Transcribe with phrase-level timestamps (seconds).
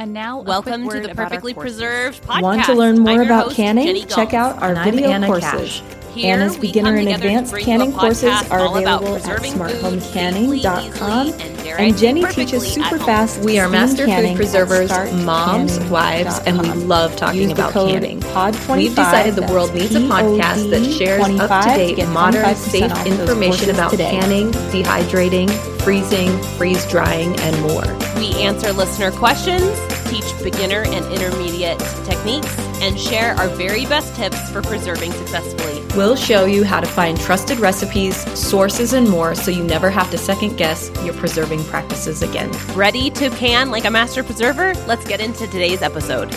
[0.00, 2.40] And now, welcome to the Perfectly Preserved podcast.
[2.40, 4.06] Want to learn more about canning?
[4.06, 5.82] Check out our video courses.
[6.14, 11.34] Here, Anna's beginner and advanced canning courses are available at smarthomecanning.com.
[11.78, 13.44] And Jenny teaches super fast.
[13.44, 18.20] We are master food preservers, moms, wives, and we love talking Use about code canning.
[18.20, 22.56] POD25, We've decided the world needs a podcast that shares up to to date, modern,
[22.56, 24.12] safe information about today.
[24.12, 25.50] canning, dehydrating,
[25.82, 27.99] freezing, freeze drying, and more.
[28.20, 29.64] We answer listener questions,
[30.10, 35.82] teach beginner and intermediate techniques, and share our very best tips for preserving successfully.
[35.96, 40.10] We'll show you how to find trusted recipes, sources, and more so you never have
[40.10, 42.50] to second guess your preserving practices again.
[42.74, 44.74] Ready to can like a master preserver?
[44.86, 46.30] Let's get into today's episode.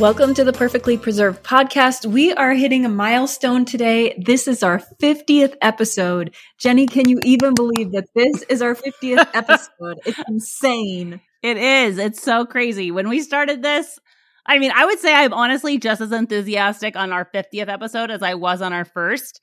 [0.00, 2.06] Welcome to the Perfectly Preserved podcast.
[2.06, 4.14] We are hitting a milestone today.
[4.16, 6.34] This is our 50th episode.
[6.58, 10.00] Jenny, can you even believe that this is our 50th episode?
[10.06, 11.20] It's insane.
[11.42, 11.98] It is.
[11.98, 12.90] It's so crazy.
[12.90, 13.98] When we started this,
[14.46, 18.22] I mean, I would say I'm honestly just as enthusiastic on our 50th episode as
[18.22, 19.38] I was on our first.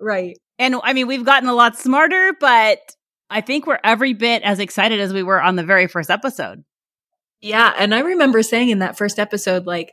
[0.00, 0.36] Right.
[0.58, 2.80] And I mean, we've gotten a lot smarter, but
[3.30, 6.64] I think we're every bit as excited as we were on the very first episode.
[7.42, 7.72] Yeah.
[7.76, 9.92] And I remember saying in that first episode, like,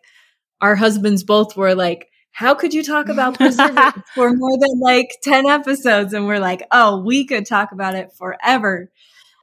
[0.62, 5.10] our husbands both were like, how could you talk about preservatives for more than like
[5.24, 6.14] 10 episodes?
[6.14, 8.92] And we're like, oh, we could talk about it forever.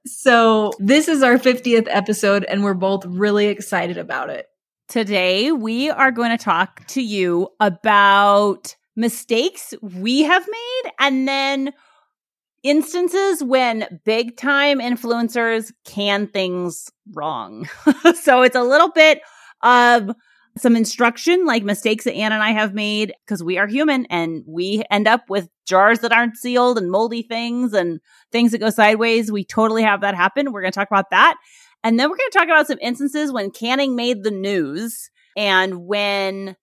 [0.07, 4.47] So this is our 50th episode and we're both really excited about it.
[4.89, 11.73] Today, we are going to talk to you about mistakes we have made and then
[12.63, 17.69] instances when big time influencers can things wrong.
[18.21, 19.21] so it's a little bit
[19.63, 20.11] of
[20.59, 24.43] some instruction, like mistakes that Anna and I have made, because we are human and
[24.47, 28.01] we end up with jars that aren't sealed and moldy things and
[28.33, 29.31] things that go sideways.
[29.31, 30.53] We totally have that happen.
[30.53, 31.37] We're going to talk about that.
[31.85, 35.87] And then we're going to talk about some instances when canning made the news and
[35.87, 36.57] when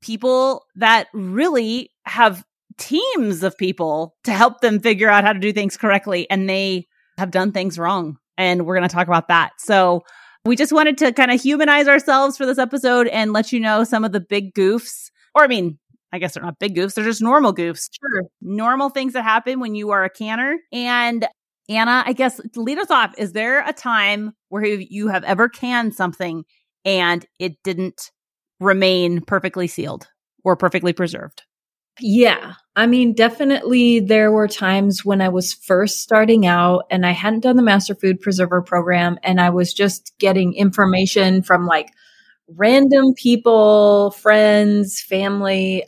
[0.00, 2.44] people that really have
[2.80, 6.88] teams of people to help them figure out how to do things correctly and they
[7.18, 8.16] have done things wrong.
[8.36, 9.52] And we're going to talk about that.
[9.58, 10.02] So
[10.44, 13.84] we just wanted to kind of humanize ourselves for this episode and let you know
[13.84, 15.10] some of the big goofs.
[15.34, 15.78] Or, I mean,
[16.12, 17.88] I guess they're not big goofs, they're just normal goofs.
[18.00, 18.24] Sure.
[18.40, 20.56] Normal things that happen when you are a canner.
[20.72, 21.28] And
[21.68, 25.48] Anna, I guess to lead us off, is there a time where you have ever
[25.48, 26.44] canned something
[26.84, 28.10] and it didn't
[28.58, 30.08] remain perfectly sealed
[30.42, 31.42] or perfectly preserved?
[31.98, 32.54] Yeah.
[32.76, 37.40] I mean, definitely there were times when I was first starting out and I hadn't
[37.40, 41.90] done the Master Food Preserver program and I was just getting information from like
[42.48, 45.84] random people, friends, family.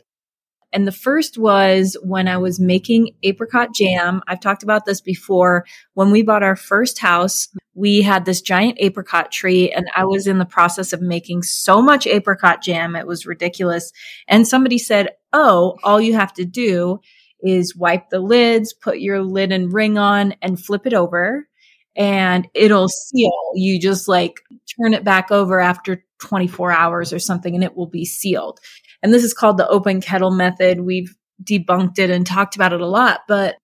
[0.73, 4.21] And the first was when I was making apricot jam.
[4.27, 5.65] I've talked about this before.
[5.93, 10.27] When we bought our first house, we had this giant apricot tree and I was
[10.27, 12.95] in the process of making so much apricot jam.
[12.95, 13.91] It was ridiculous.
[14.27, 16.99] And somebody said, Oh, all you have to do
[17.41, 21.47] is wipe the lids, put your lid and ring on and flip it over
[21.95, 23.51] and it'll seal.
[23.55, 24.39] You just like
[24.81, 28.59] turn it back over after 24 hours or something and it will be sealed.
[29.03, 30.79] And this is called the open kettle method.
[30.81, 33.57] We've debunked it and talked about it a lot, but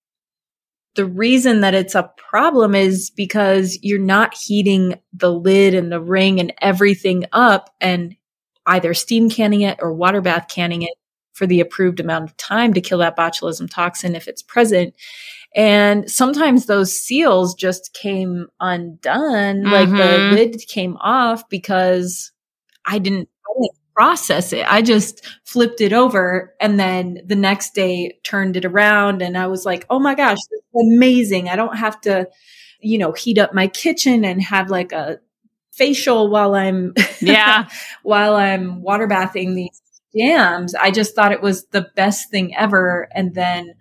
[0.96, 6.00] the reason that it's a problem is because you're not heating the lid and the
[6.00, 8.16] ring and everything up and
[8.66, 10.94] either steam canning it or water bath canning it
[11.32, 14.94] for the approved amount of time to kill that botulism toxin if it's present.
[15.54, 20.30] And sometimes those seals just came undone, like the Mhm.
[20.32, 22.32] lid came off because
[22.86, 24.64] I didn't, I didn't process it.
[24.66, 29.46] I just flipped it over and then the next day turned it around and I
[29.46, 31.50] was like, oh my gosh, this is amazing.
[31.50, 32.26] I don't have to,
[32.80, 35.20] you know, heat up my kitchen and have like a
[35.72, 37.68] facial while I'm Yeah.
[38.02, 39.82] while I'm water bathing these
[40.16, 40.74] jams.
[40.74, 43.06] I just thought it was the best thing ever.
[43.14, 43.74] And then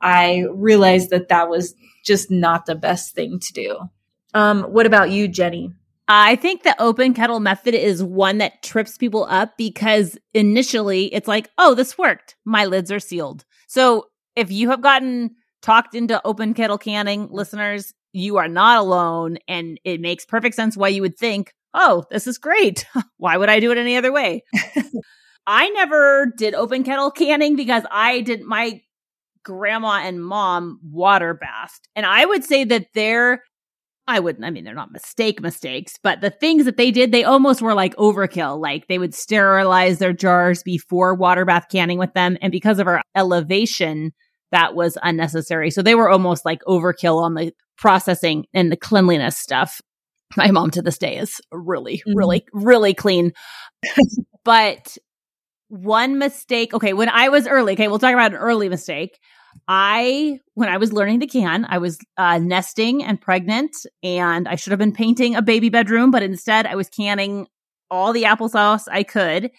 [0.00, 1.74] I realized that that was
[2.04, 3.78] just not the best thing to do.
[4.34, 5.72] Um, what about you, Jenny?
[6.06, 11.28] I think the open kettle method is one that trips people up because initially it's
[11.28, 12.36] like, oh, this worked.
[12.44, 13.44] My lids are sealed.
[13.68, 14.06] So
[14.36, 19.38] if you have gotten talked into open kettle canning, listeners, you are not alone.
[19.48, 22.86] And it makes perfect sense why you would think, oh, this is great.
[23.16, 24.44] why would I do it any other way?
[25.46, 28.80] I never did open kettle canning because I did my
[29.42, 31.88] grandma and mom water bathed.
[31.96, 33.42] And I would say that they're
[34.06, 37.24] I wouldn't, I mean, they're not mistake mistakes, but the things that they did, they
[37.24, 38.60] almost were like overkill.
[38.60, 42.36] Like they would sterilize their jars before water bath canning with them.
[42.42, 44.12] And because of our elevation,
[44.52, 45.70] that was unnecessary.
[45.70, 49.80] So they were almost like overkill on the processing and the cleanliness stuff.
[50.36, 52.12] My mom to this day is really, Mhm.
[52.14, 53.32] really, really clean.
[54.44, 54.96] but
[55.68, 59.18] one mistake, okay, when I was early, okay, we'll talk about an early mistake.
[59.68, 64.56] I, when I was learning to can, I was uh, nesting and pregnant, and I
[64.56, 67.46] should have been painting a baby bedroom, but instead I was canning
[67.90, 69.50] all the applesauce I could.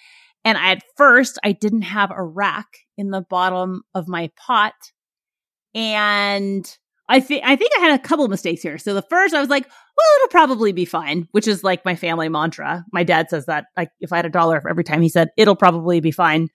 [0.44, 4.74] And at first, I didn't have a rack in the bottom of my pot.
[5.74, 6.66] And
[7.10, 8.78] I think I think I had a couple mistakes here.
[8.78, 11.96] So the first, I was like, "Well, it'll probably be fine," which is like my
[11.96, 12.86] family mantra.
[12.92, 15.56] My dad says that like if I had a dollar every time he said it'll
[15.56, 16.50] probably be fine,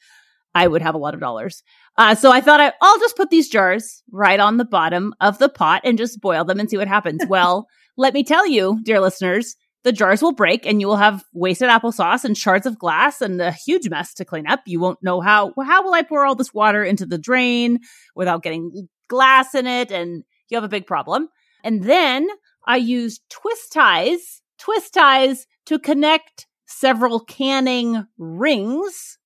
[0.55, 1.62] I would have a lot of dollars.
[1.97, 5.38] Uh, so I thought I, I'll just put these jars right on the bottom of
[5.38, 7.23] the pot and just boil them and see what happens.
[7.29, 7.67] well,
[7.97, 11.69] let me tell you, dear listeners, the jars will break and you will have wasted
[11.69, 14.61] applesauce and shards of glass and a huge mess to clean up.
[14.67, 17.79] You won't know how, how will I pour all this water into the drain
[18.14, 19.91] without getting glass in it?
[19.91, 21.29] And you have a big problem.
[21.64, 22.29] And then
[22.67, 29.19] I used twist ties, twist ties to connect several canning rings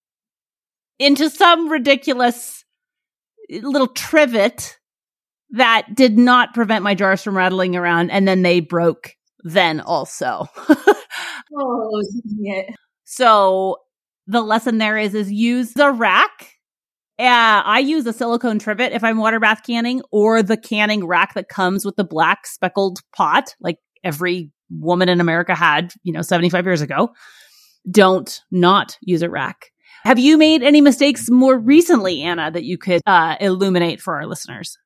[0.99, 2.64] into some ridiculous
[3.50, 4.79] little trivet
[5.50, 8.11] that did not prevent my jars from rattling around.
[8.11, 9.12] And then they broke
[9.43, 10.46] then also.
[11.56, 12.02] Oh,
[12.41, 12.70] yeah.
[13.05, 13.76] so
[14.26, 16.50] the lesson there is, is use the rack.
[17.17, 21.35] Yeah, I use a silicone trivet if I'm water bath canning or the canning rack
[21.35, 26.23] that comes with the black speckled pot, like every woman in America had, you know,
[26.23, 27.11] 75 years ago.
[27.88, 29.70] Don't not use a rack.
[30.05, 34.27] Have you made any mistakes more recently, Anna, that you could uh, illuminate for our
[34.27, 34.77] listeners?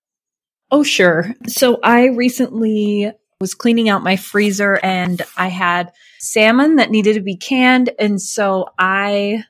[0.70, 1.34] Oh, sure.
[1.48, 3.10] So I recently
[3.40, 7.90] was cleaning out my freezer and I had salmon that needed to be canned.
[7.98, 9.44] And so I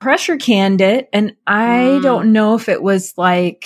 [0.00, 1.08] pressure canned it.
[1.12, 2.02] And I Mm.
[2.02, 3.64] don't know if it was like,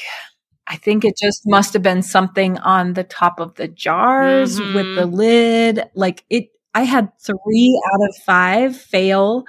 [0.68, 4.74] I think it just must have been something on the top of the jars Mhm.
[4.74, 5.82] with the lid.
[5.96, 9.44] Like it, I had three out of five fail.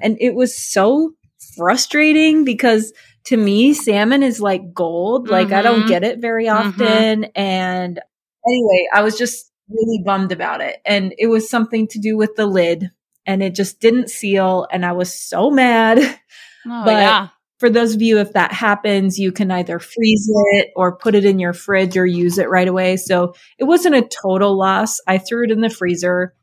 [0.00, 1.14] And it was so
[1.56, 2.92] frustrating because
[3.26, 5.28] to me, salmon is like gold.
[5.28, 5.88] Like I don't Mhm.
[5.88, 6.54] get it very Mhm.
[6.54, 7.24] often.
[7.34, 8.00] And
[8.46, 10.76] anyway, I was just really bummed about it.
[10.84, 12.90] And it was something to do with the lid
[13.26, 14.66] and it just didn't seal.
[14.70, 15.98] And I was so mad.
[16.66, 17.28] Oh, But- yeah.
[17.60, 21.24] For those of you, if that happens, you can either freeze it or put it
[21.26, 22.96] in your fridge or use it right away.
[22.96, 24.98] So it wasn't a total loss.
[25.06, 26.34] I threw it in the freezer,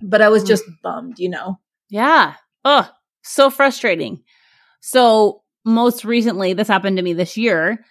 [0.00, 0.46] but I was Mm.
[0.46, 1.58] just bummed, you know?
[1.90, 2.34] Yeah.
[2.64, 2.88] Oh,
[3.22, 4.22] so frustrating.
[4.80, 7.84] So most recently, this happened to me this year.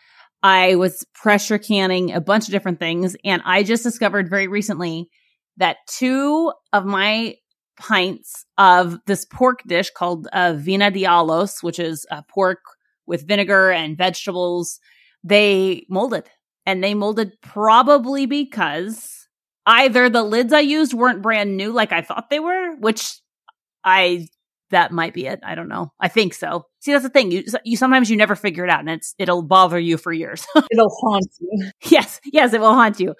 [0.43, 5.09] I was pressure canning a bunch of different things, and I just discovered very recently
[5.57, 7.35] that two of my
[7.77, 12.59] pints of this pork dish called uh, vinha d'alhos, which is uh, pork
[13.05, 14.79] with vinegar and vegetables,
[15.23, 16.29] they molded.
[16.65, 19.27] And they molded probably because
[19.65, 23.19] either the lids I used weren't brand new like I thought they were, which
[23.83, 24.27] I
[24.75, 25.39] that might be it.
[25.41, 25.93] I don't know.
[26.01, 26.65] I think so.
[26.81, 27.31] See, that's the thing.
[27.31, 30.45] You, you sometimes you never figure it out, and it's it'll bother you for years.
[30.69, 31.69] It'll haunt you.
[31.85, 33.15] yes, yes, it will haunt you.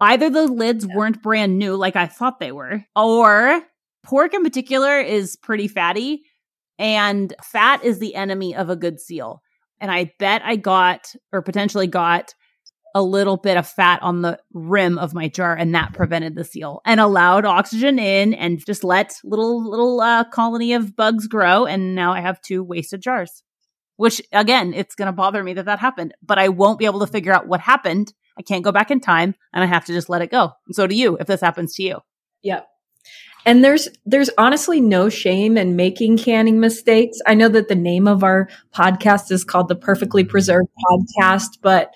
[0.00, 3.62] Either the lids weren't brand new like I thought they were, or
[4.02, 6.24] pork in particular is pretty fatty,
[6.76, 9.42] and fat is the enemy of a good seal.
[9.80, 12.34] And I bet I got or potentially got
[12.96, 16.44] a little bit of fat on the rim of my jar and that prevented the
[16.44, 21.66] seal and allowed oxygen in and just let little little uh, colony of bugs grow
[21.66, 23.42] and now i have two wasted jars
[23.96, 27.00] which again it's going to bother me that that happened but i won't be able
[27.00, 29.92] to figure out what happened i can't go back in time and i have to
[29.92, 32.00] just let it go and so do you if this happens to you
[32.42, 32.66] Yep.
[33.44, 37.18] And there's there's honestly no shame in making canning mistakes.
[37.26, 41.94] I know that the name of our podcast is called the Perfectly Preserved Podcast, but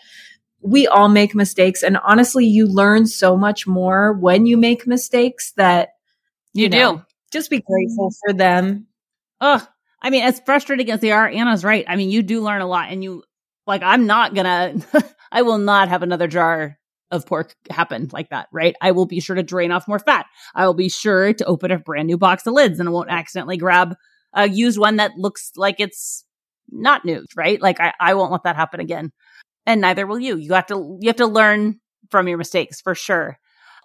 [0.63, 5.53] we all make mistakes and honestly you learn so much more when you make mistakes
[5.57, 5.91] that
[6.53, 8.87] you, know, do just be grateful for them.
[9.41, 9.67] Ugh.
[10.03, 11.85] I mean, as frustrating as they are, Anna's right.
[11.87, 13.23] I mean, you do learn a lot, and you
[13.67, 13.83] like.
[13.83, 14.75] I'm not gonna.
[15.33, 16.79] I will not have another jar
[17.11, 18.49] of pork happen like that.
[18.53, 18.75] Right?
[18.81, 20.27] I will be sure to drain off more fat.
[20.55, 23.11] I will be sure to open a brand new box of lids, and I won't
[23.11, 23.95] accidentally grab
[24.33, 26.25] a used one that looks like it's
[26.71, 27.25] not new.
[27.37, 27.61] Right?
[27.61, 29.13] Like I, I won't let that happen again,
[29.67, 30.37] and neither will you.
[30.37, 30.99] You have to.
[31.01, 33.39] You have to learn from your mistakes for sure.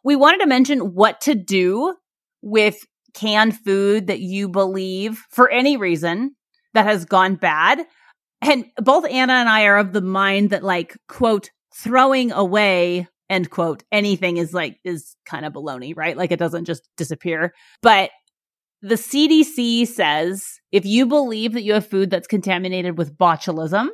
[0.03, 1.95] We wanted to mention what to do
[2.41, 2.77] with
[3.13, 6.35] canned food that you believe for any reason
[6.73, 7.85] that has gone bad.
[8.41, 13.49] And both Anna and I are of the mind that like, quote, throwing away, end
[13.49, 16.15] quote, anything is like, is kind of baloney, right?
[16.15, 17.53] Like it doesn't just disappear.
[17.81, 18.11] But
[18.81, 23.87] the CDC says if you believe that you have food that's contaminated with botulism,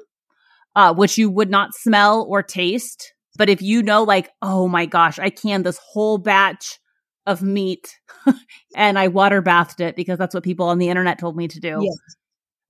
[0.76, 4.86] uh, which you would not smell or taste, But if you know, like, oh my
[4.86, 6.80] gosh, I canned this whole batch
[7.26, 8.00] of meat
[8.76, 11.60] and I water bathed it because that's what people on the internet told me to
[11.60, 11.80] do.
[11.82, 11.98] Yes.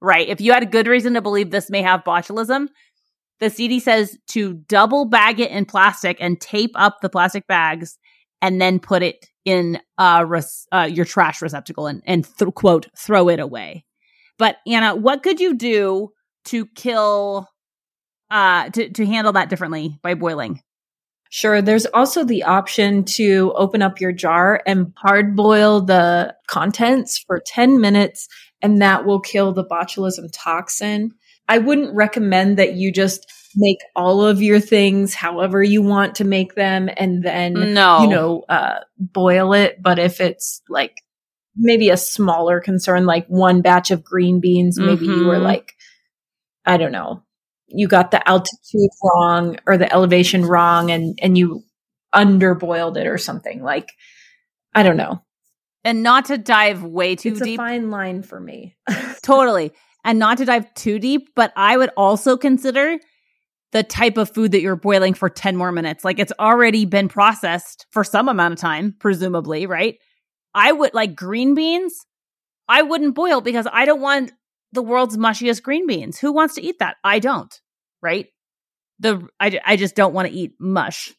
[0.02, 0.28] Right.
[0.28, 2.68] If you had a good reason to believe this may have botulism,
[3.40, 7.98] the CDC says to double bag it in plastic and tape up the plastic bags
[8.42, 12.88] and then put it in uh, res- uh your trash receptacle and, and th- quote,
[12.98, 13.86] throw it away.
[14.38, 16.10] But Anna, what could you do
[16.46, 17.48] to kill,
[18.32, 20.62] uh, to, to handle that differently by boiling?
[21.30, 21.62] Sure.
[21.62, 27.42] There's also the option to open up your jar and hard boil the contents for
[27.46, 28.28] 10 minutes,
[28.62, 31.12] and that will kill the botulism toxin.
[31.48, 36.24] I wouldn't recommend that you just make all of your things however you want to
[36.26, 38.02] make them and then, No.
[38.02, 39.82] you know, uh, boil it.
[39.82, 40.96] But if it's like
[41.56, 45.44] maybe a smaller concern, like one batch of green beans, maybe you were Mhm.
[45.44, 45.74] like,
[46.66, 47.24] I don't know,
[47.74, 51.64] you got the altitude wrong or the elevation wrong and and you
[52.14, 53.90] underboiled it or something like
[54.76, 55.22] i don't know
[55.84, 57.60] And not to dive way too it's deep.
[57.60, 58.76] a fine line for me
[59.24, 59.72] totally.
[60.04, 62.98] And not to dive too deep, but I would also consider
[63.72, 66.04] the type of food that you're boiling for 10 more minutes.
[66.04, 69.98] Like it's already been processed for some amount of time, presumably, right?
[70.56, 71.94] I would like green beans.
[72.68, 74.32] I wouldn't boil because I don't want
[74.74, 76.20] the world's mushiest green beans.
[76.20, 76.98] Who wants to eat that?
[77.04, 77.54] I don't,
[78.02, 78.28] right?
[79.00, 81.14] The I, I just don't want to eat mush.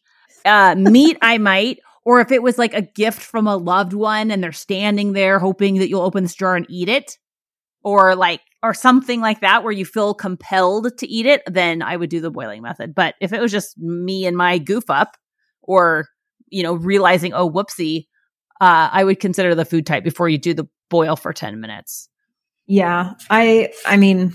[0.45, 4.31] Uh, meat, I might, or if it was like a gift from a loved one
[4.31, 7.17] and they're standing there hoping that you'll open this jar and eat it,
[7.83, 11.97] or like or something like that where you feel compelled to eat it, then I
[11.97, 12.95] would do the boiling method.
[12.95, 15.17] But if it was just me and my goof up,
[15.61, 16.07] or
[16.49, 18.07] you know realizing oh whoopsie,
[18.61, 22.09] uh, I would consider the food type before you do the boil for ten minutes.
[22.67, 24.33] Yeah i i mean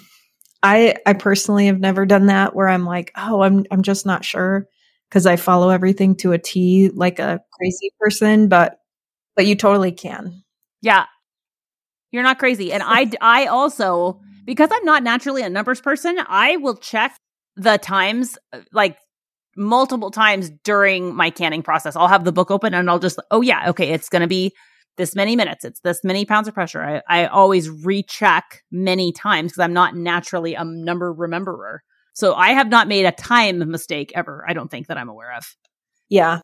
[0.63, 4.25] i i personally have never done that where i'm like oh i'm i'm just not
[4.25, 4.67] sure
[5.09, 8.79] because i follow everything to a t like a crazy person but
[9.37, 10.43] but you totally can
[10.83, 11.07] Yeah.
[12.11, 12.73] You're not crazy.
[12.73, 17.17] And I I also because I'm not naturally a numbers person, I will check
[17.57, 18.97] the times uh, like
[19.57, 21.97] multiple times during my canning process.
[21.97, 24.55] I'll have the book open and I'll just oh yeah, okay, it's going to be
[24.99, 25.65] this many minutes.
[25.65, 26.83] It's this many pounds of pressure.
[26.83, 31.79] I, I always recheck many times because I'm not naturally a number rememberer.
[32.13, 34.45] So I have not made a time mistake ever.
[34.47, 35.57] I don't think that I'm aware of.
[36.11, 36.41] yeah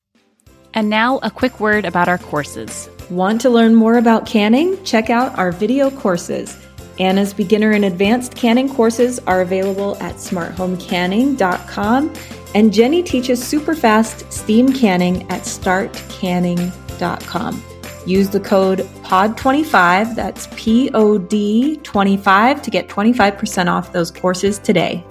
[0.72, 2.88] And now a quick word about our courses.
[3.10, 4.82] Want to learn more about canning?
[4.84, 6.56] Check out our video courses.
[6.98, 12.14] Anna's beginner and advanced canning courses are available at smarthomecanning.com,
[12.54, 17.73] and Jenny teaches super fast steam canning at startcanning.com.
[18.06, 24.58] Use the code POD25, that's P O D 25, to get 25% off those courses
[24.58, 25.04] today.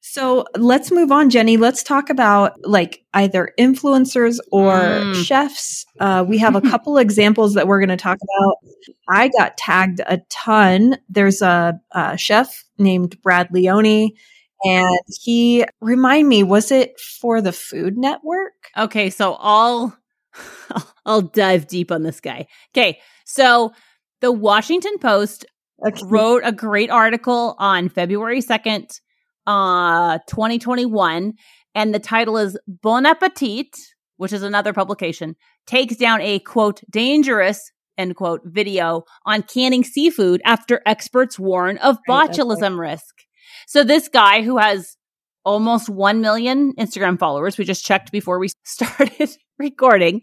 [0.00, 1.58] So let's move on, Jenny.
[1.58, 5.24] Let's talk about like either influencers or Mm.
[5.24, 5.84] chefs.
[6.00, 8.56] Uh, we have a couple examples that we're going to talk about.
[9.08, 10.96] I got tagged a ton.
[11.10, 14.10] There's a, a chef named Brad Leone,
[14.64, 18.52] and he remind me, was it for the Food Network?
[18.76, 19.94] Okay, so I'll
[21.06, 22.46] I'll dive deep on this guy.
[22.74, 23.72] Okay, so
[24.20, 25.44] the Washington Post
[25.86, 26.00] Okay.
[26.06, 29.00] wrote a great article on February 2nd,
[29.46, 31.34] uh 2021
[31.74, 33.76] and the title is Bon Appetit,
[34.16, 40.40] which is another publication, takes down a quote dangerous end quote video on canning seafood
[40.44, 43.14] after experts warn of botulism risk.
[43.66, 44.96] So this guy who has
[45.46, 50.20] almost 1 million Instagram followers, we just checked before we started recording.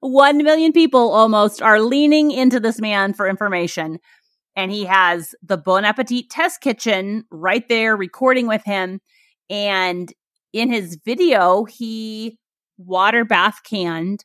[0.00, 3.98] 1 million people almost are leaning into this man for information
[4.56, 9.00] and he has the Bon Appetit test kitchen right there recording with him.
[9.50, 10.12] And
[10.52, 12.38] in his video, he
[12.78, 14.24] water bath canned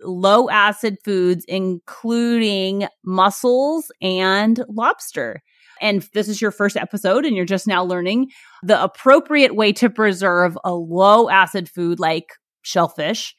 [0.00, 5.42] low acid foods, including mussels and lobster.
[5.80, 8.30] And this is your first episode and you're just now learning
[8.62, 13.34] the appropriate way to preserve a low acid food like shellfish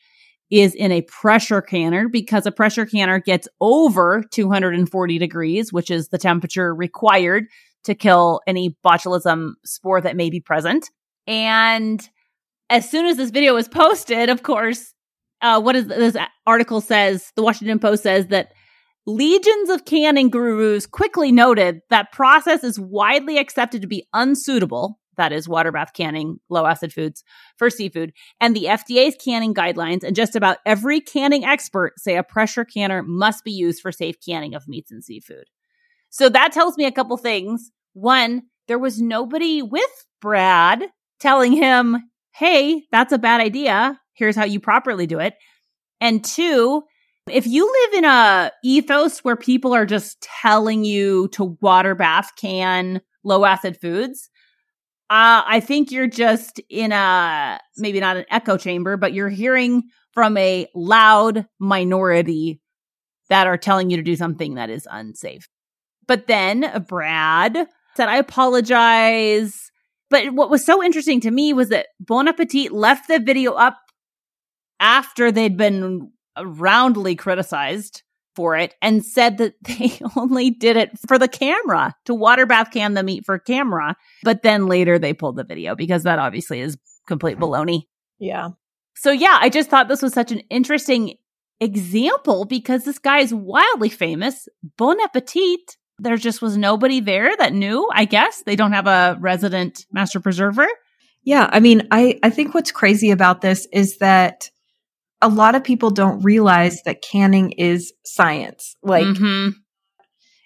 [0.51, 6.09] is in a pressure canner because a pressure canner gets over 240 degrees, which is
[6.09, 7.45] the temperature required
[7.83, 10.89] to kill any botulism spore that may be present.
[11.27, 12.07] And
[12.69, 14.93] as soon as this video was posted, of course,
[15.41, 16.15] uh, what is this
[16.45, 17.31] article says?
[17.35, 18.51] The Washington Post says that
[19.05, 24.99] legions of canning gurus quickly noted that process is widely accepted to be unsuitable.
[25.17, 27.23] That is water bath canning, low acid foods
[27.57, 28.11] for seafood.
[28.41, 33.01] And the FDA's canning guidelines and just about every canning expert say a pressure canner
[33.01, 35.45] must be used for safe canning of meats and seafood.
[36.09, 37.71] So that tells me a couple things.
[37.93, 40.83] One, there was nobody with Brad
[41.19, 43.99] telling him, hey, that's a bad idea.
[44.13, 45.35] Here's how you properly do it.
[46.01, 46.83] And two,
[47.29, 52.31] if you live in a ethos where people are just telling you to water bath
[52.37, 54.29] can low acid foods,
[55.09, 59.83] uh, I think you're just in a maybe not an echo chamber, but you're hearing
[60.13, 62.61] from a loud minority
[63.29, 65.47] that are telling you to do something that is unsafe.
[66.07, 69.71] But then Brad said, I apologize.
[70.09, 73.77] But what was so interesting to me was that Bon Appetit left the video up
[74.79, 78.03] after they'd been Uh, roundly criticized
[78.35, 82.71] for it and said that they only did it for the camera to water bath
[82.71, 83.95] can the meat for camera.
[84.23, 86.77] But then later they pulled the video because that obviously is
[87.07, 87.83] complete baloney.
[88.19, 88.49] Yeah.
[88.95, 91.15] So yeah, I just thought this was such an interesting
[91.59, 94.47] example because this guy is wildly famous.
[94.77, 95.77] Bon appetit.
[95.99, 98.43] There just was nobody there that knew, I guess.
[98.45, 100.67] They don't have a resident master preserver.
[101.23, 101.49] Yeah.
[101.51, 104.49] I mean, I, I think what's crazy about this is that
[105.25, 108.75] a lot of people don't realize that canning is science.
[108.83, 109.57] Like, mm-hmm.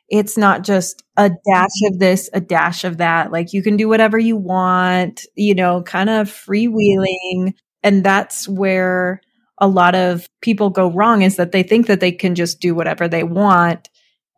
[0.07, 3.29] it's not just a dash of this, a dash of that.
[3.29, 7.55] Like, you can do whatever you want, you know, kind of freewheeling.
[7.83, 9.19] And that's where
[9.57, 12.73] a lot of people go wrong is that they think that they can just do
[12.73, 13.89] whatever they want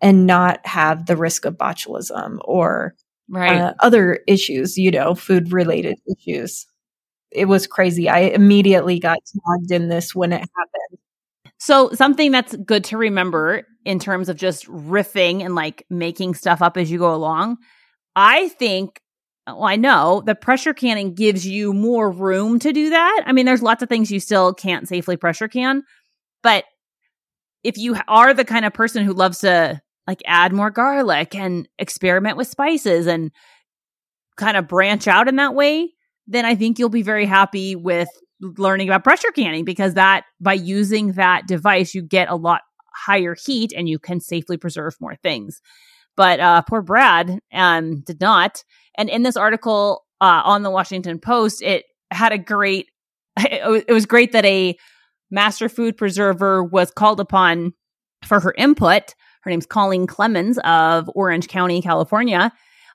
[0.02, 2.96] and not have the risk of botulism or
[3.30, 3.62] right.
[3.62, 6.66] uh, other issues, you know, food related issues
[7.32, 8.10] it was crazy.
[8.10, 11.00] I immediately got tagged in this when it happened.
[11.58, 16.62] So something that's good to remember in terms of just riffing and like making stuff
[16.62, 17.58] up as you go along.
[18.16, 19.02] I think
[19.48, 23.24] well, I know the pressure canning gives you more room to do that.
[23.26, 25.84] I mean, there's lots of things you still can't safely pressure can,
[26.44, 26.66] but
[27.64, 31.68] if you are the kind of person who loves to like add more garlic and
[31.78, 33.32] experiment with spices and
[34.36, 35.94] kind of branch out in that way,
[36.28, 38.10] then I think you'll be very happy with
[38.42, 42.62] learning about pressure canning because that by using that device, you get a lot
[42.94, 45.62] higher heat and you can safely preserve more things.
[46.18, 48.64] But uh, poor Brad um, did not.
[48.98, 52.88] And in this article uh, on the Washington Post, it had a great,
[53.38, 54.78] it was great that a
[55.30, 57.74] master food preserver was called upon
[58.26, 59.16] for her input.
[59.44, 62.52] Her name's Colleen Clemens of Orange County, California.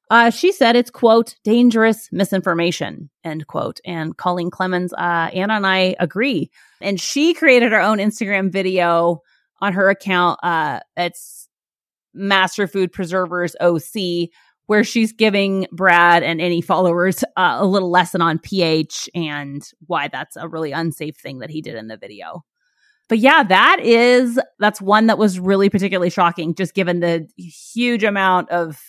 [0.08, 3.80] Uh, she said it's quote dangerous misinformation end quote.
[3.84, 6.50] And Colleen Clemens, uh, Anna and I agree.
[6.80, 9.22] And she created her own Instagram video
[9.60, 10.38] on her account.
[10.42, 11.48] Uh, it's
[12.14, 14.30] Master Food Preservers OC,
[14.66, 20.08] where she's giving Brad and any followers uh, a little lesson on pH and why
[20.08, 22.44] that's a really unsafe thing that he did in the video.
[23.08, 28.02] But yeah, that is that's one that was really particularly shocking, just given the huge
[28.02, 28.80] amount of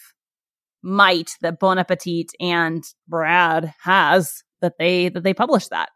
[0.88, 5.90] might that Bon Appetit and Brad has that they that they publish that.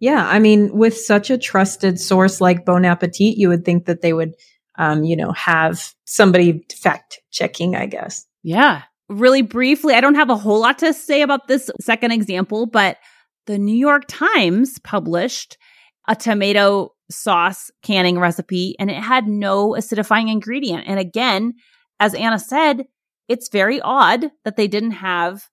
[0.00, 4.02] Yeah, I mean, with such a trusted source like Bon Appetit, you would think that
[4.02, 4.34] they would,
[4.76, 7.74] um, you know, have somebody fact checking.
[7.74, 8.26] I guess.
[8.42, 12.66] Yeah, really briefly, I don't have a whole lot to say about this second example,
[12.66, 12.98] but
[13.46, 15.56] the New York Times published
[16.06, 20.84] a tomato sauce canning recipe, and it had no acidifying ingredient.
[20.86, 21.54] And again,
[21.98, 22.84] as Anna said,
[23.28, 25.48] it's very odd that they didn't have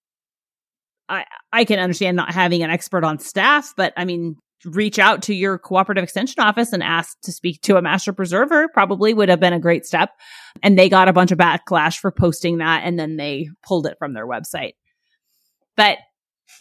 [1.10, 5.24] I I can understand not having an expert on staff, but I mean reach out
[5.24, 9.28] to your cooperative extension office and ask to speak to a master preserver probably would
[9.28, 10.12] have been a great step.
[10.62, 13.98] And they got a bunch of backlash for posting that and then they pulled it
[13.98, 14.74] from their website.
[15.76, 15.98] But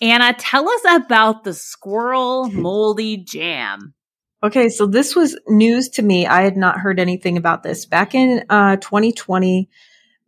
[0.00, 3.94] Anna, tell us about the Sqirl moldy jam.
[4.42, 6.26] Okay, so this was news to me.
[6.26, 7.84] I had not heard anything about this.
[7.84, 9.68] Back in uh, 2020,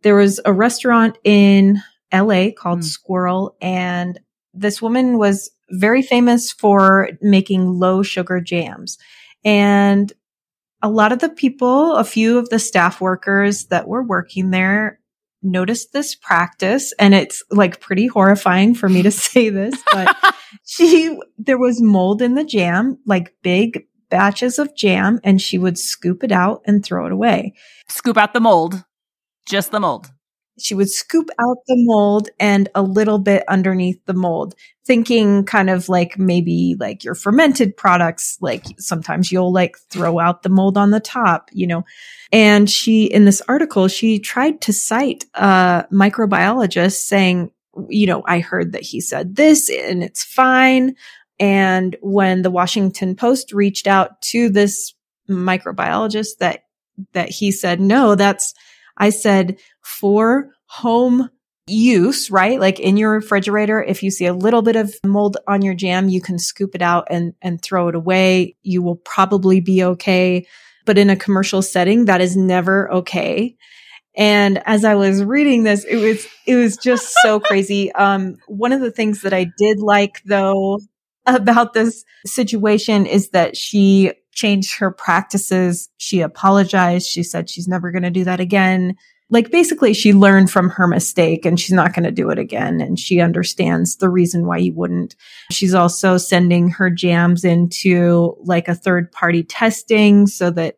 [0.03, 1.81] there was a restaurant in
[2.13, 2.97] LA called mm.
[2.97, 4.19] Sqirl and
[4.53, 8.97] this woman was very famous for making low sugar jams.
[9.43, 10.13] And
[10.81, 14.99] a lot of the people, a few of the staff workers that were working there
[15.41, 20.15] noticed this practice and it's like pretty horrifying for me to say this, but
[20.65, 25.77] she, there was mold in the jam, like big batches of jam and she would
[25.77, 27.53] scoop it out and throw it away.
[27.89, 28.83] Scoop out the mold.
[29.45, 30.11] Just the mold.
[30.59, 34.53] She would scoop out the mold and a little bit underneath the mold,
[34.85, 40.43] thinking kind of like maybe like your fermented products, like sometimes you'll like throw out
[40.43, 41.83] the mold on the top, you know.
[42.31, 47.51] And she, in this article, she tried to cite a microbiologist saying,
[47.89, 50.95] you know, I heard that he said this and it's fine.
[51.39, 54.93] And when the Washington Post reached out to this
[55.27, 56.65] microbiologist that,
[57.13, 58.53] that he said, no, that's,
[58.97, 61.29] I said, for home
[61.67, 62.59] use, right?
[62.59, 66.09] Like in your refrigerator, if you see a little bit of mold on your jam,
[66.09, 68.55] you can scoop it out and, and throw it away.
[68.63, 70.45] You will probably be okay.
[70.85, 73.55] But in a commercial setting, that is never okay.
[74.15, 77.91] And as I was reading this, it was, it was just so crazy.
[77.93, 80.79] Um, one of the things that I did like though
[81.25, 85.89] about this situation is that she changed her practices.
[85.97, 87.07] She apologized.
[87.07, 88.95] She said she's never going to do that again
[89.33, 92.79] like basically she learned from her mistake and she's not going to do it again.
[92.79, 95.15] And she understands the reason why you wouldn't.
[95.49, 100.77] She's also sending her jams into like a third party testing so that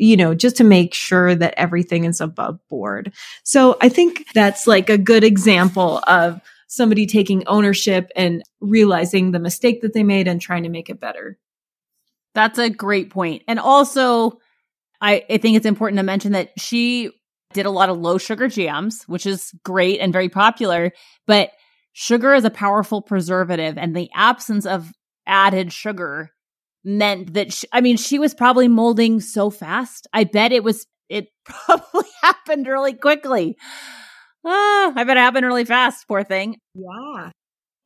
[0.00, 3.12] you know, just to make sure that everything is above board.
[3.42, 9.40] So I think that's like a good example of somebody taking ownership and realizing the
[9.40, 11.36] mistake that they made and trying to make it better.
[12.38, 13.42] That's a great point.
[13.48, 14.38] And also,
[15.00, 17.10] I, I think it's important to mention that she
[17.52, 20.92] did a lot of low sugar jams, which is great and very popular,
[21.26, 21.50] but
[21.94, 24.92] sugar is a powerful preservative and the absence of
[25.26, 26.30] added sugar
[26.84, 30.06] meant that she, I mean she was probably molding so fast.
[30.12, 33.56] I bet it was it probably happened really quickly.
[34.46, 36.58] Ah, I bet it happened really fast, poor thing.
[36.72, 37.30] Yeah.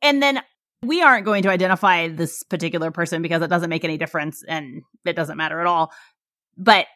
[0.03, 0.43] And then
[0.83, 4.81] we aren't going to identify this particular person because it doesn't make any difference and
[5.05, 5.91] it doesn't matter at all.
[6.57, 6.87] But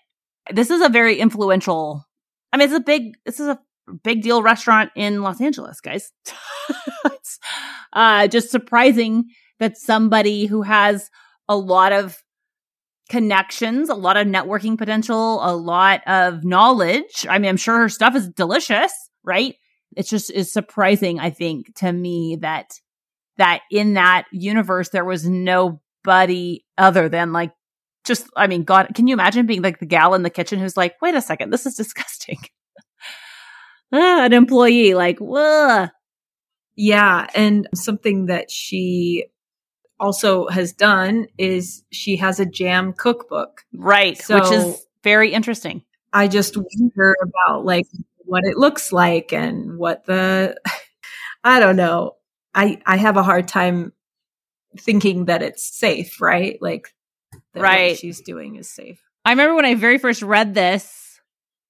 [0.52, 2.08] this is a very influential
[2.52, 3.60] I mean, it's a big, this is a
[4.04, 6.12] big deal restaurant in Los Angeles, guys.
[7.06, 7.40] it's
[7.94, 9.26] uh, just surprising
[9.60, 11.10] that somebody who has
[11.50, 12.18] a lot of
[13.10, 17.26] connections, a lot of networking potential, a lot of knowledge.
[17.30, 18.92] I mean, I'm sure her stuff is delicious,
[19.24, 19.56] right?
[19.96, 22.80] It's just is surprising, I think, to me that
[23.38, 27.52] that in that universe there was nobody other than like
[28.08, 30.78] just, I mean, God, can you imagine being like the gal in the kitchen who's
[30.78, 32.40] like, wait a second, this is disgusting.
[33.94, 35.88] ah, an employee, like, whoa.
[36.76, 37.28] Yeah.
[37.36, 39.26] And something that she
[40.00, 43.64] also has done is she has a jam cookbook.
[43.74, 44.18] Right.
[44.18, 45.84] So which is very interesting.
[46.14, 47.88] I just wonder about like
[48.20, 50.56] what it looks like and what the,
[51.44, 52.17] I don't know.
[52.58, 53.94] I, I have a hard time
[54.78, 56.58] thinking that it's safe, right?
[56.60, 56.94] Like
[57.54, 57.92] that right.
[57.92, 59.00] what she's doing is safe.
[59.24, 61.22] I remember when I very first read this,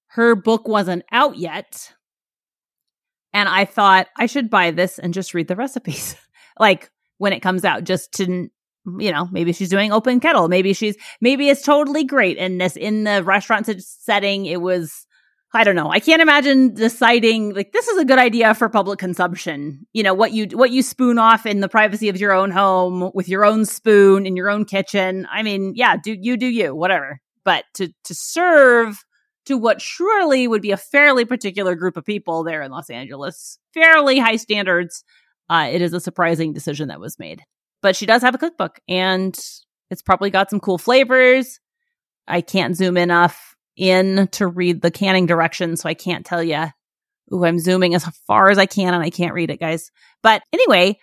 [0.08, 1.92] her book wasn't out yet.
[3.34, 6.16] And I thought I should buy this and just read the recipes.
[6.58, 8.48] like when it comes out, just to
[8.98, 10.48] you know, maybe she's doing open kettle.
[10.48, 12.38] Maybe she's maybe it's totally great.
[12.38, 15.06] And this in the restaurant setting, it was
[15.54, 15.90] I don't know.
[15.90, 19.86] I can't imagine deciding like this is a good idea for public consumption.
[19.94, 23.10] You know, what you what you spoon off in the privacy of your own home
[23.14, 25.26] with your own spoon in your own kitchen.
[25.30, 27.20] I mean, yeah, do you do you, whatever.
[27.44, 29.02] But to to serve
[29.46, 33.58] to what surely would be a fairly particular group of people there in Los Angeles,
[33.72, 35.02] fairly high standards,
[35.48, 37.40] uh, it is a surprising decision that was made.
[37.80, 39.34] But she does have a cookbook and
[39.90, 41.58] it's probably got some cool flavors.
[42.26, 46.66] I can't zoom enough in to read the canning directions, so I can't tell you.
[47.32, 49.90] Ooh, I'm zooming as far as I can and I can't read it, guys.
[50.22, 50.98] But anyway,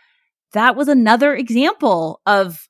[0.53, 2.67] that was another example of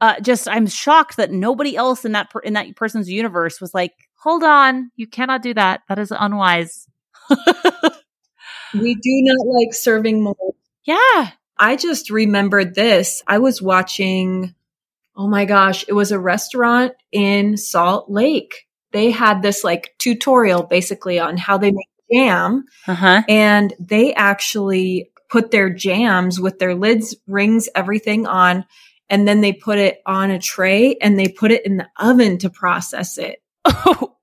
[0.00, 3.72] uh, just I'm shocked that nobody else in that per- in that person's universe was
[3.72, 5.82] like, "Hold on, you cannot do that.
[5.88, 6.86] That is unwise."
[8.74, 10.56] we do not like serving mold.
[10.84, 11.30] Yeah.
[11.58, 13.22] I just remembered this.
[13.26, 14.54] I was watching
[15.16, 20.62] Oh my gosh, it was a restaurant in Salt Lake they had this like tutorial
[20.62, 22.64] basically on how they make jam.
[22.86, 23.22] Uh-huh.
[23.28, 28.64] And they actually put their jams with their lids, rings, everything on.
[29.08, 32.38] And then they put it on a tray and they put it in the oven
[32.38, 33.42] to process it.
[33.64, 34.16] Oh.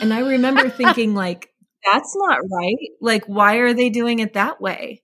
[0.00, 1.52] and I remember thinking like,
[1.90, 2.76] that's not right.
[3.00, 5.02] Like, why are they doing it that way?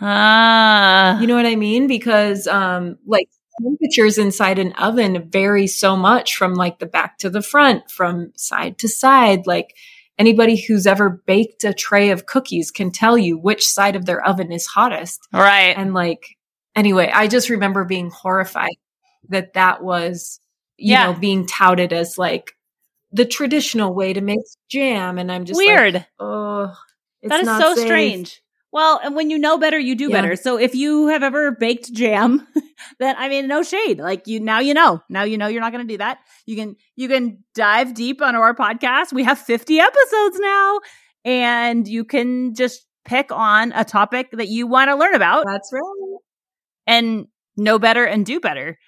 [0.00, 1.20] Ah.
[1.20, 1.86] You know what I mean?
[1.86, 3.28] Because, um, like
[3.60, 8.32] temperatures inside an oven vary so much from like the back to the front, from
[8.36, 9.46] side to side.
[9.46, 9.74] Like
[10.18, 14.24] anybody who's ever baked a tray of cookies can tell you which side of their
[14.26, 15.20] oven is hottest.
[15.32, 15.76] Right.
[15.76, 16.36] And like,
[16.74, 18.76] anyway, I just remember being horrified
[19.28, 20.40] that that was,
[20.76, 21.06] you yeah.
[21.06, 22.52] know, being touted as like
[23.12, 25.18] the traditional way to make jam.
[25.18, 25.94] And I'm just weird.
[25.94, 26.74] Like, oh,
[27.22, 27.84] that is so safe.
[27.84, 28.41] strange.
[28.72, 30.20] Well, and when you know better, you do yeah.
[30.20, 30.34] better.
[30.34, 32.46] So if you have ever baked jam,
[32.98, 33.98] then I mean, no shade.
[33.98, 35.02] Like you now, you know.
[35.10, 36.18] Now you know you're not going to do that.
[36.46, 39.12] You can you can dive deep onto our podcast.
[39.12, 40.80] We have 50 episodes now,
[41.24, 45.44] and you can just pick on a topic that you want to learn about.
[45.46, 46.18] That's right.
[46.86, 48.78] And know better and do better.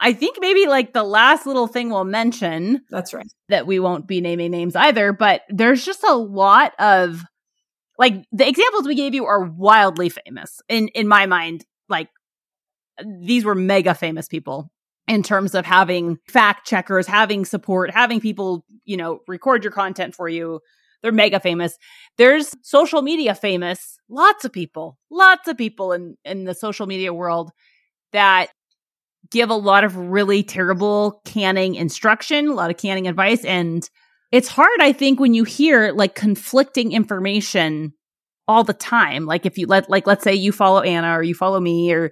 [0.00, 2.82] I think maybe like the last little thing we'll mention.
[2.90, 3.26] That's right.
[3.48, 7.24] That we won't be naming names either, but there's just a lot of
[7.98, 11.64] like the examples we gave you are wildly famous in in my mind.
[11.88, 12.08] Like
[13.20, 14.70] these were mega famous people
[15.06, 20.14] in terms of having fact checkers, having support, having people, you know, record your content
[20.14, 20.60] for you.
[21.02, 21.76] They're mega famous.
[22.16, 27.12] There's social media famous, lots of people, lots of people in, in the social media
[27.12, 27.50] world
[28.12, 28.48] that
[29.30, 33.44] give a lot of really terrible canning instruction, a lot of canning advice.
[33.44, 33.88] And
[34.34, 37.92] it's hard, I think, when you hear like conflicting information
[38.48, 39.26] all the time.
[39.26, 42.10] Like if you let, like, let's say you follow Anna or you follow me or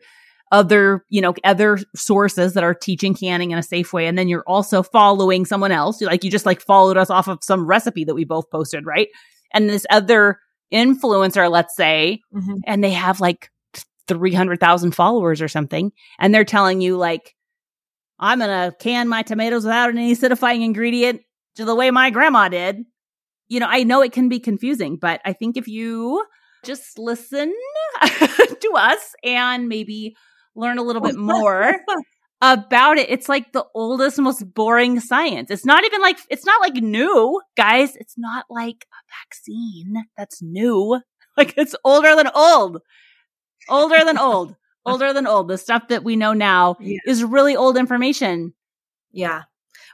[0.53, 4.07] other, you know, other sources that are teaching canning in a safe way.
[4.07, 6.01] And then you're also following someone else.
[6.01, 9.09] Like you just like followed us off of some recipe that we both posted, right?
[9.53, 10.39] And this other
[10.73, 12.59] influencer, let's say, mm-hmm.
[12.69, 13.51] and they have like
[14.07, 15.91] 300,000 followers or something.
[16.21, 17.35] And they're telling you like,
[18.21, 21.23] I'm going to can my tomatoes without any acidifying ingredient
[21.57, 22.85] to the way my grandma did.
[23.49, 26.25] You know, I know it can be confusing, but I think if you
[26.65, 27.53] just listen
[28.03, 30.17] to us and maybe
[30.55, 31.75] learn a little bit more
[32.43, 33.11] about it.
[33.11, 35.51] It's like the oldest, most boring science.
[35.51, 37.97] It's not even like, it's not like new, guys.
[37.97, 41.01] It's not like a vaccine that's new.
[41.35, 42.83] Like it's older than old,
[43.67, 45.49] older than old, older than old.
[45.49, 46.99] The stuff that we know now yeah.
[47.07, 48.53] is really old information.
[49.12, 49.45] Yeah.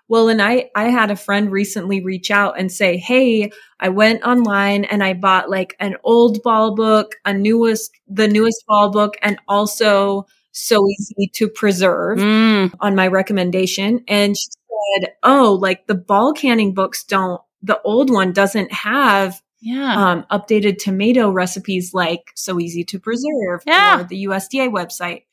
[0.09, 4.23] Well, and I, I had a friend recently reach out and say, Hey, I went
[4.23, 9.15] online and I bought like an old Ball book, a newest, the newest Ball book,
[9.23, 12.73] and also so easy to preserve mm.
[12.81, 14.03] on my recommendation.
[14.09, 14.49] And she
[15.01, 20.11] said, Oh, like the Ball canning books don't, the old one doesn't have yeah.
[20.11, 24.01] um, updated tomato recipes like so easy to preserve yeah.
[24.01, 25.25] or the USDA website.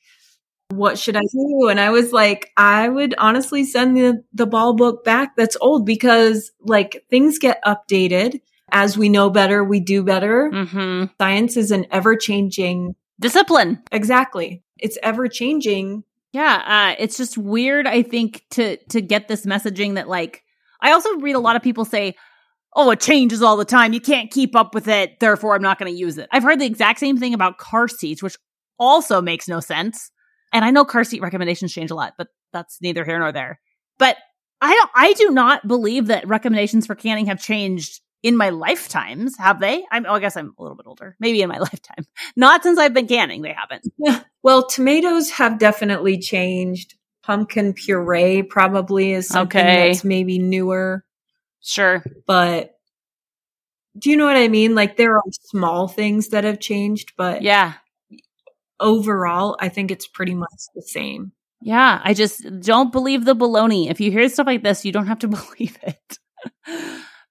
[0.69, 1.67] What should I do?
[1.69, 5.85] And I was like, I would honestly send the, the Ball book back that's old
[5.85, 8.41] because like things get updated.
[8.71, 10.49] As we know better, we do better.
[10.51, 11.05] Mm-hmm.
[11.21, 13.83] Science is an ever changing discipline.
[13.91, 16.03] Exactly it's ever changing.
[16.31, 17.87] Yeah, uh, it's just weird.
[17.87, 20.43] I think to to get this messaging that like
[20.81, 22.15] I also read a lot of people say,
[22.75, 23.93] "Oh, it changes all the time.
[23.93, 25.19] You can't keep up with it.
[25.19, 27.87] Therefore, I'm not going to use it." I've heard the exact same thing about car
[27.87, 28.35] seats, which
[28.77, 30.11] also makes no sense.
[30.55, 33.59] And I know car seat recommendations change a lot, but that's neither here nor there.
[33.99, 34.15] But
[34.61, 39.37] I don't, I do not believe that recommendations for canning have changed in my lifetimes,
[39.37, 39.83] have they?
[39.91, 41.17] I'm, oh, I guess I'm a little bit older.
[41.19, 42.05] Maybe in my lifetime.
[42.37, 43.85] Not since I've been canning, they haven't.
[44.43, 46.95] Well, tomatoes have definitely changed.
[47.21, 49.89] Pumpkin puree probably is something okay.
[49.89, 51.03] that's maybe newer.
[51.59, 52.01] Sure.
[52.25, 52.77] But
[53.99, 54.73] do you know what I mean?
[54.73, 57.73] Like there are small things that have changed, but yeah.
[58.79, 61.31] Overall, I think it's pretty much the same.
[61.61, 63.89] Yeah, I just don't believe the baloney.
[63.89, 66.17] If you hear stuff like this, you don't have to believe it.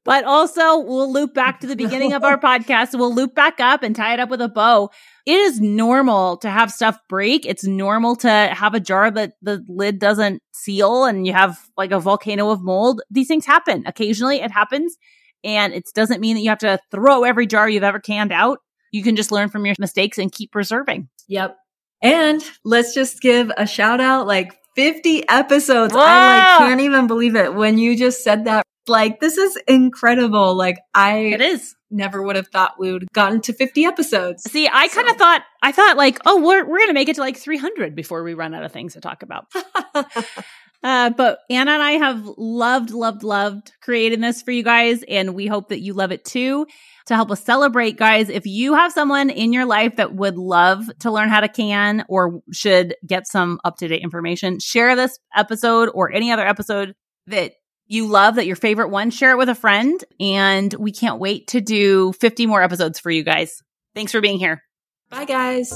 [0.04, 2.96] But also, we'll loop back to the beginning of our podcast.
[2.96, 4.90] We'll loop back up and tie it up with a bow.
[5.24, 7.46] It is normal to have stuff break.
[7.46, 11.90] It's normal to have a jar that the lid doesn't seal and you have like
[11.90, 13.00] a volcano of mold.
[13.10, 13.84] These things happen.
[13.86, 14.96] Occasionally it happens.
[15.42, 18.58] And it doesn't mean that you have to throw every jar you've ever canned out.
[18.92, 21.08] You can just learn from your mistakes and keep preserving.
[21.28, 21.56] Yep.
[22.02, 25.94] And let's just give a shout out like 50 episodes.
[25.96, 27.54] I like can't even believe it.
[27.54, 30.54] When you just said that like, this is incredible.
[30.54, 34.50] Like, I it is never would have thought we would have gotten to 50 episodes.
[34.50, 34.94] See, I so.
[34.96, 37.36] kind of thought, I thought like, oh, we're, we're going to make it to like
[37.36, 39.46] 300 before we run out of things to talk about.
[40.84, 45.02] uh, but Anna and I have loved, loved, loved creating this for you guys.
[45.08, 46.66] And we hope that you love it too.
[47.06, 50.84] To help us celebrate, guys, if you have someone in your life that would love
[51.00, 55.18] to learn how to can or should get some up to date information, share this
[55.34, 56.94] episode or any other episode
[57.26, 57.52] that
[57.86, 60.02] you love that your favorite one, share it with a friend.
[60.20, 63.62] And we can't wait to do 50 more episodes for you guys.
[63.94, 64.62] Thanks for being here.
[65.10, 65.70] Bye, guys.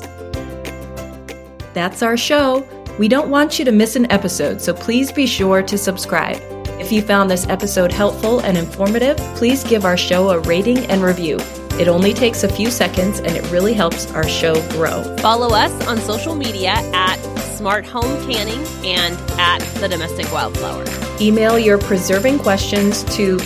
[1.74, 2.66] That's our show.
[2.98, 6.42] We don't want you to miss an episode, so please be sure to subscribe.
[6.80, 11.00] If you found this episode helpful and informative, please give our show a rating and
[11.00, 11.38] review.
[11.78, 15.16] It only takes a few seconds and it really helps our show grow.
[15.18, 17.18] Follow us on social media at
[17.56, 20.84] Smart Home Canning and at The Domestic Wildflower.
[21.20, 23.38] Email your preserving questions to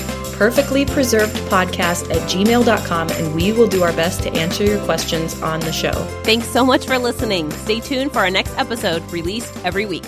[0.43, 5.73] perfectlypreservedpodcast at gmail.com and we will do our best to answer your questions on the
[5.73, 5.93] show.
[6.25, 7.51] Thanks so much for listening.
[7.53, 10.05] Stay tuned for our next episode released every week.